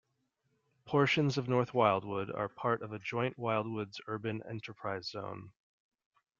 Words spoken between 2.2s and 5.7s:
are part of a Joint Wildwoods Urban Enterprise Zone.